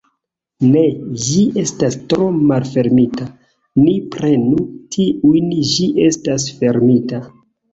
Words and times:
Ne, 0.67 0.81
ĝi 1.25 1.43
estas 1.63 1.97
tro 2.13 2.29
malfermita, 2.53 3.27
ni 3.83 3.93
prenu 4.17 4.67
tiun, 4.97 5.55
ĝi 5.75 5.91
estas 6.09 6.49
fermita. 6.57 7.23